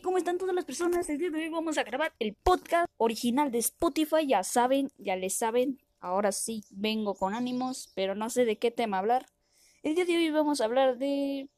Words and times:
¿cómo 0.00 0.16
están 0.16 0.38
todas 0.38 0.54
las 0.54 0.64
personas? 0.64 1.08
El 1.10 1.18
día 1.18 1.30
de 1.30 1.38
hoy 1.38 1.48
vamos 1.48 1.76
a 1.76 1.82
grabar 1.82 2.14
el 2.18 2.34
podcast 2.34 2.86
original 2.96 3.50
de 3.50 3.58
Spotify. 3.58 4.26
Ya 4.26 4.42
saben, 4.42 4.90
ya 4.96 5.16
les 5.16 5.34
saben. 5.34 5.78
Ahora 6.00 6.32
sí 6.32 6.64
vengo 6.70 7.14
con 7.14 7.34
ánimos, 7.34 7.90
pero 7.94 8.14
no 8.14 8.30
sé 8.30 8.44
de 8.44 8.56
qué 8.56 8.70
tema 8.70 8.98
hablar. 8.98 9.26
El 9.82 9.94
día 9.94 10.04
de 10.04 10.16
hoy 10.16 10.30
vamos 10.30 10.60
a 10.60 10.64
hablar 10.64 10.96
de. 10.98 11.48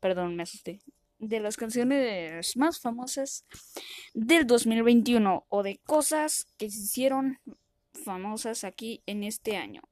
Perdón, 0.00 0.36
me 0.36 0.44
asusté. 0.44 0.80
De 1.18 1.40
las 1.40 1.56
canciones 1.56 2.56
más 2.56 2.80
famosas 2.80 3.44
del 4.14 4.46
2021 4.46 5.46
o 5.48 5.62
de 5.62 5.78
cosas 5.78 6.46
que 6.56 6.70
se 6.70 6.82
hicieron 6.82 7.38
famosas 7.92 8.64
aquí 8.64 9.02
en 9.06 9.22
este 9.24 9.56
año. 9.56 9.82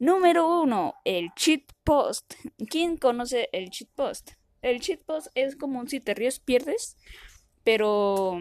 Número 0.00 0.62
1. 0.62 0.94
El 1.04 1.30
cheat 1.34 1.60
post. 1.84 2.32
¿Quién 2.70 2.96
conoce 2.96 3.50
el 3.52 3.68
cheat 3.68 3.90
post? 3.90 4.30
El 4.62 4.80
cheat 4.80 5.04
post 5.04 5.28
es 5.34 5.56
como 5.56 5.78
un 5.78 5.88
si 5.88 6.00
te 6.00 6.14
ríes 6.14 6.40
pierdes, 6.40 6.96
pero 7.64 8.40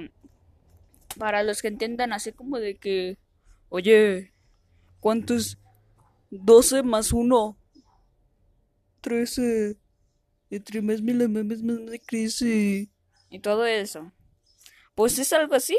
para 1.18 1.44
los 1.44 1.62
que 1.62 1.68
entiendan 1.68 2.14
así 2.14 2.32
como 2.32 2.60
de 2.60 2.78
que, 2.78 3.18
oye, 3.68 4.34
¿cuántos 5.02 5.58
12 6.30 6.82
más 6.84 7.12
1? 7.12 7.58
13. 9.02 9.78
Entre 10.52 10.82
más 10.82 11.02
me 11.02 11.14
más 11.14 11.62
me 11.62 12.00
crece. 12.00 12.90
Y 13.30 13.40
todo 13.40 13.66
eso. 13.66 14.14
Pues 14.96 15.20
es 15.20 15.34
algo 15.34 15.56
así. 15.56 15.78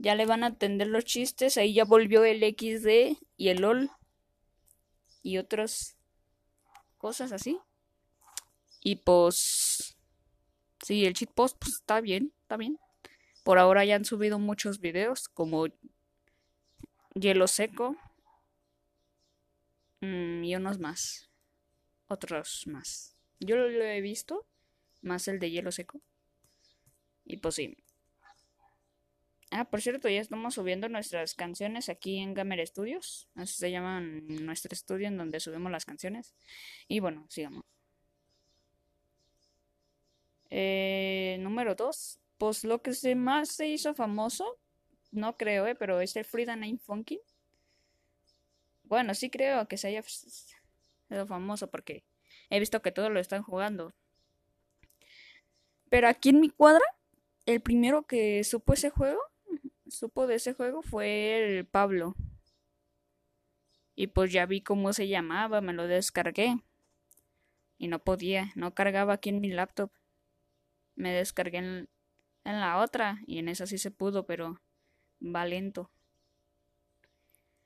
Ya 0.00 0.14
le 0.14 0.24
van 0.24 0.44
a 0.44 0.46
atender 0.46 0.86
los 0.86 1.04
chistes. 1.04 1.58
Ahí 1.58 1.74
ya 1.74 1.84
volvió 1.84 2.24
el 2.24 2.40
XD 2.40 3.18
y 3.36 3.48
el 3.48 3.60
LOL. 3.60 3.90
Y 5.22 5.36
otras 5.36 5.98
cosas 6.96 7.32
así. 7.32 7.58
Y 8.82 8.96
pues. 8.96 9.98
Sí, 10.82 11.04
el 11.04 11.12
cheat 11.12 11.30
post 11.32 11.58
pues 11.60 11.74
está 11.74 12.00
bien, 12.00 12.32
está 12.40 12.56
bien. 12.56 12.78
Por 13.44 13.58
ahora 13.58 13.84
ya 13.84 13.96
han 13.96 14.06
subido 14.06 14.38
muchos 14.38 14.80
videos 14.80 15.28
como 15.28 15.66
hielo 17.12 17.46
seco 17.46 17.94
mm, 20.00 20.44
y 20.44 20.56
unos 20.56 20.78
más. 20.78 21.28
Otros 22.08 22.66
más. 22.66 23.14
Yo 23.38 23.56
lo 23.56 23.84
he 23.84 24.00
visto, 24.00 24.46
más 25.02 25.28
el 25.28 25.38
de 25.40 25.50
hielo 25.50 25.72
seco. 25.72 26.00
Y 27.26 27.36
pues 27.36 27.56
sí. 27.56 27.76
Ah, 29.52 29.64
por 29.64 29.82
cierto, 29.82 30.08
ya 30.08 30.20
estamos 30.20 30.54
subiendo 30.54 30.88
nuestras 30.88 31.34
canciones 31.34 31.88
aquí 31.88 32.18
en 32.18 32.34
Gamer 32.34 32.64
Studios. 32.66 33.28
Así 33.34 33.54
se 33.54 33.70
llama 33.72 34.00
nuestro 34.00 34.72
estudio 34.72 35.08
en 35.08 35.16
donde 35.16 35.40
subimos 35.40 35.72
las 35.72 35.84
canciones. 35.84 36.34
Y 36.86 37.00
bueno, 37.00 37.26
sigamos. 37.28 37.64
Eh, 40.50 41.36
número 41.40 41.74
2. 41.74 42.20
Pues 42.38 42.64
lo 42.64 42.80
que 42.80 42.92
se 42.94 43.16
más 43.16 43.48
se 43.48 43.66
hizo 43.66 43.92
famoso, 43.92 44.58
no 45.10 45.36
creo, 45.36 45.66
eh, 45.66 45.74
pero 45.74 46.00
es 46.00 46.14
el 46.16 46.24
Frida 46.24 46.54
Name 46.54 46.78
Funky. 46.78 47.20
Bueno, 48.84 49.14
sí 49.14 49.30
creo 49.30 49.66
que 49.68 49.76
se 49.76 49.88
haya 49.88 50.02
sido 50.02 51.26
famoso 51.26 51.68
porque 51.68 52.04
he 52.50 52.60
visto 52.60 52.82
que 52.82 52.92
todos 52.92 53.10
lo 53.10 53.20
están 53.20 53.42
jugando. 53.42 53.92
Pero 55.88 56.08
aquí 56.08 56.30
en 56.30 56.40
mi 56.40 56.50
cuadra, 56.50 56.84
el 57.46 57.60
primero 57.60 58.04
que 58.04 58.42
supo 58.44 58.74
ese 58.74 58.90
juego, 58.90 59.20
supo 59.90 60.26
de 60.26 60.36
ese 60.36 60.54
juego 60.54 60.82
fue 60.82 61.58
el 61.58 61.66
Pablo. 61.66 62.14
Y 63.94 64.08
pues 64.08 64.32
ya 64.32 64.46
vi 64.46 64.62
cómo 64.62 64.92
se 64.92 65.08
llamaba, 65.08 65.60
me 65.60 65.72
lo 65.72 65.86
descargué. 65.86 66.56
Y 67.78 67.88
no 67.88 67.98
podía, 67.98 68.52
no 68.54 68.74
cargaba 68.74 69.14
aquí 69.14 69.30
en 69.30 69.40
mi 69.40 69.50
laptop 69.50 69.90
me 71.00 71.12
descargué 71.12 71.58
en, 71.58 71.88
la 72.44 72.78
otra 72.78 73.20
y 73.26 73.38
en 73.38 73.48
esa 73.48 73.66
sí 73.66 73.78
se 73.78 73.90
pudo, 73.90 74.26
pero 74.26 74.60
va 75.22 75.46
lento. 75.46 75.90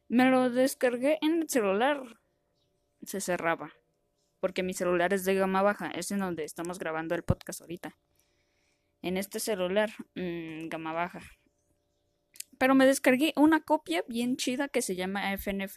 Me 0.08 0.30
lo 0.30 0.50
descargué 0.50 1.18
en 1.20 1.42
el 1.42 1.48
celular. 1.48 2.20
Se 3.02 3.20
cerraba. 3.20 3.72
Porque 4.40 4.62
mi 4.62 4.74
celular 4.74 5.12
es 5.12 5.24
de 5.24 5.34
gama 5.34 5.62
baja. 5.62 5.90
Es 5.90 6.10
en 6.10 6.20
donde 6.20 6.44
estamos 6.44 6.78
grabando 6.78 7.14
el 7.14 7.22
podcast 7.22 7.62
ahorita. 7.62 7.96
En 9.02 9.16
este 9.16 9.40
celular, 9.40 9.90
mmm, 10.14 10.68
gama 10.68 10.92
baja. 10.92 11.20
Pero 12.64 12.74
me 12.74 12.86
descargué 12.86 13.34
una 13.36 13.60
copia 13.60 14.02
bien 14.08 14.38
chida 14.38 14.68
que 14.68 14.80
se 14.80 14.96
llama 14.96 15.34
FNF 15.34 15.76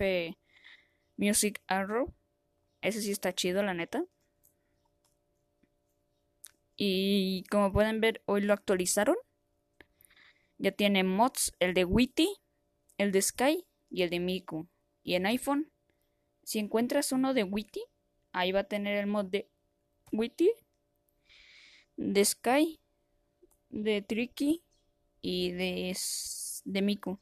Music 1.17 1.61
Arrow. 1.67 2.15
Ese 2.79 3.01
sí 3.01 3.11
está 3.11 3.33
chido, 3.33 3.61
la 3.61 3.73
neta. 3.73 4.05
Y 6.77 7.43
como 7.51 7.73
pueden 7.73 7.99
ver, 7.99 8.23
hoy 8.25 8.39
lo 8.39 8.53
actualizaron. 8.53 9.17
Ya 10.59 10.71
tiene 10.71 11.03
mods, 11.03 11.51
el 11.59 11.73
de 11.73 11.83
Witty, 11.83 12.29
el 12.97 13.11
de 13.11 13.21
Sky 13.21 13.65
y 13.89 14.03
el 14.03 14.09
de 14.09 14.21
Miku. 14.21 14.69
Y 15.03 15.15
en 15.15 15.25
iPhone, 15.25 15.69
si 16.45 16.59
encuentras 16.59 17.11
uno 17.11 17.33
de 17.33 17.43
Witty, 17.43 17.83
ahí 18.31 18.53
va 18.53 18.61
a 18.61 18.69
tener 18.69 18.95
el 18.95 19.07
mod 19.07 19.25
de 19.25 19.49
Witty, 20.13 20.53
de 21.97 22.23
Sky, 22.23 22.79
de 23.71 24.01
Tricky 24.03 24.63
y 25.19 25.51
de, 25.51 25.93
de 26.67 26.81
Miku. 26.81 27.19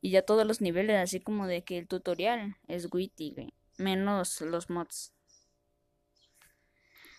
Y 0.00 0.10
ya 0.10 0.22
todos 0.22 0.46
los 0.46 0.60
niveles, 0.60 0.96
así 0.96 1.20
como 1.20 1.46
de 1.46 1.64
que 1.64 1.78
el 1.78 1.88
tutorial 1.88 2.56
es 2.68 2.88
Witty, 2.92 3.52
menos 3.78 4.40
los 4.40 4.68
mods. 4.68 5.12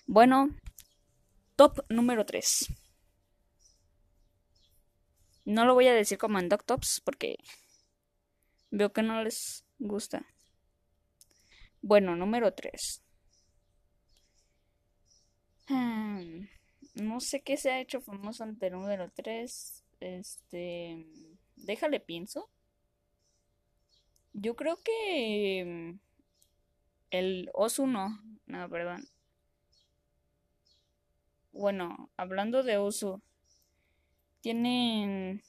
Bueno, 0.06 0.50
Top 1.56 1.86
número 1.88 2.26
3. 2.26 2.68
No 5.46 5.66
lo 5.66 5.76
voy 5.76 5.88
a 5.88 5.94
decir 5.94 6.18
como 6.18 6.40
en 6.40 6.50
Doctops 6.50 7.00
porque 7.06 7.38
veo 8.72 8.92
que 8.92 9.04
no 9.04 9.24
les 9.24 9.64
gusta. 9.78 10.26
Bueno, 11.82 12.16
número 12.16 12.54
3. 12.54 13.04
Hmm, 15.68 16.48
no 16.96 17.20
sé 17.20 17.42
qué 17.44 17.56
se 17.56 17.72
ha 17.72 17.80
hecho 17.80 18.02
famoso 18.02 18.44
ante 18.44 18.68
el 18.68 18.74
número 18.74 19.12
3. 19.12 19.83
Este. 20.04 21.08
Déjale 21.56 22.02
pienso. 22.02 22.50
Yo 24.34 24.56
creo 24.56 24.82
que. 24.84 25.96
El 27.12 27.50
Osuno. 27.54 28.20
No, 28.48 28.70
perdón. 28.70 29.08
Bueno, 31.54 32.10
hablando 32.18 32.64
de 32.64 32.80
uso, 32.80 33.22
tienen... 34.42 35.42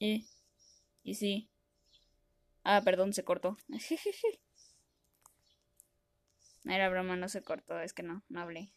Y, 0.00 0.26
y 1.04 1.14
sí. 1.14 1.48
Ah, 2.64 2.80
perdón, 2.84 3.12
se 3.12 3.22
cortó. 3.24 3.56
Era 6.64 6.88
broma, 6.88 7.16
no 7.16 7.28
se 7.28 7.42
cortó, 7.42 7.80
es 7.80 7.92
que 7.92 8.02
no, 8.02 8.22
no 8.28 8.40
hablé. 8.40 8.72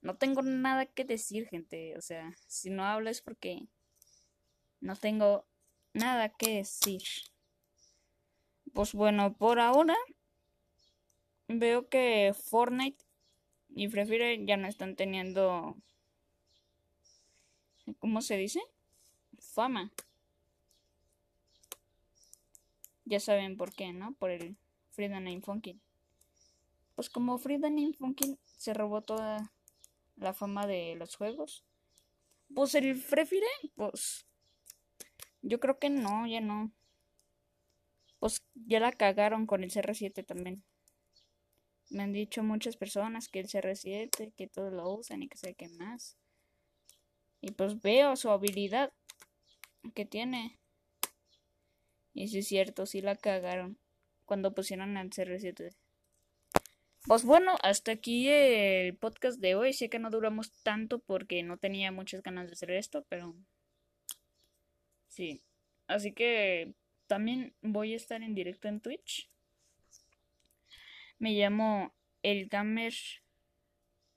No 0.00 0.16
tengo 0.16 0.42
nada 0.42 0.86
que 0.86 1.04
decir, 1.04 1.48
gente. 1.48 1.96
O 1.96 2.00
sea, 2.00 2.32
si 2.46 2.70
no 2.70 2.84
hablo 2.84 3.10
es 3.10 3.20
porque 3.22 3.66
no 4.80 4.96
tengo 4.96 5.46
nada 5.92 6.28
que 6.28 6.56
decir. 6.56 7.02
Pues 8.72 8.92
bueno, 8.92 9.34
por 9.34 9.58
ahora 9.58 9.96
veo 11.48 11.88
que 11.88 12.34
Fortnite 12.34 13.04
y 13.74 13.88
Free 13.88 14.06
Fire 14.06 14.46
ya 14.46 14.56
no 14.56 14.68
están 14.68 14.96
teniendo. 14.96 15.76
¿Cómo 17.98 18.20
se 18.20 18.36
dice? 18.36 18.60
Fama. 19.38 19.92
Ya 23.04 23.20
saben 23.20 23.56
por 23.56 23.72
qué, 23.72 23.92
¿no? 23.92 24.12
Por 24.14 24.30
el 24.30 24.56
Freedom 24.90 25.22
Name 25.22 25.40
Funkin. 25.40 25.80
Pues 26.96 27.08
como 27.08 27.38
Name 27.38 27.92
Funkin 27.92 28.36
se 28.56 28.74
robó 28.74 29.02
toda 29.02 29.52
la 30.16 30.34
fama 30.34 30.66
de 30.66 30.96
los 30.96 31.14
juegos. 31.14 31.64
Pues 32.52 32.74
el 32.74 32.96
Free 32.96 33.26
Fire, 33.26 33.44
pues. 33.76 34.26
Yo 35.42 35.60
creo 35.60 35.78
que 35.78 35.90
no, 35.90 36.26
ya 36.26 36.40
no 36.40 36.72
pues 38.18 38.42
ya 38.54 38.80
la 38.80 38.92
cagaron 38.92 39.46
con 39.46 39.62
el 39.62 39.70
CR7 39.70 40.24
también. 40.24 40.64
Me 41.90 42.02
han 42.02 42.12
dicho 42.12 42.42
muchas 42.42 42.76
personas 42.76 43.28
que 43.28 43.40
el 43.40 43.46
CR7, 43.46 44.32
que 44.34 44.48
todos 44.48 44.72
lo 44.72 44.90
usan 44.92 45.22
y 45.22 45.28
que 45.28 45.38
sé 45.38 45.54
qué 45.54 45.68
más. 45.68 46.16
Y 47.40 47.52
pues 47.52 47.80
veo 47.80 48.16
su 48.16 48.30
habilidad 48.30 48.92
que 49.94 50.04
tiene. 50.04 50.58
Y 52.12 52.28
si 52.28 52.38
es 52.38 52.48
cierto, 52.48 52.86
sí 52.86 53.02
la 53.02 53.14
cagaron 53.14 53.78
cuando 54.24 54.54
pusieron 54.54 54.96
el 54.96 55.10
CR7. 55.10 55.76
Pues 57.06 57.24
bueno, 57.24 57.56
hasta 57.62 57.92
aquí 57.92 58.28
el 58.28 58.96
podcast 58.96 59.38
de 59.40 59.54
hoy. 59.54 59.72
Sé 59.72 59.88
que 59.88 60.00
no 60.00 60.10
duramos 60.10 60.50
tanto 60.62 60.98
porque 60.98 61.42
no 61.44 61.56
tenía 61.56 61.92
muchas 61.92 62.22
ganas 62.22 62.46
de 62.46 62.54
hacer 62.54 62.72
esto, 62.72 63.04
pero 63.08 63.34
Sí. 65.08 65.42
Así 65.86 66.12
que 66.12 66.74
también 67.06 67.54
voy 67.62 67.94
a 67.94 67.96
estar 67.96 68.22
en 68.22 68.34
directo 68.34 68.68
en 68.68 68.80
Twitch. 68.80 69.30
Me 71.18 71.32
llamo 71.32 71.94
El 72.22 72.48
Gamer 72.48 72.92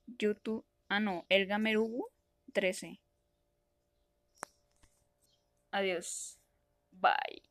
YouTube. 0.06 0.66
Ah, 0.88 1.00
no, 1.00 1.24
El 1.28 1.46
Gamer 1.46 1.78
Hugo 1.78 2.10
13. 2.52 3.00
Adiós. 5.72 6.38
Bye. 6.92 7.49